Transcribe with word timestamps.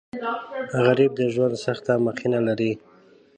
غریب 0.83 1.11
د 1.19 1.21
ژوند 1.33 1.55
سخته 1.65 1.93
مخینه 2.05 2.39
لري 2.47 2.71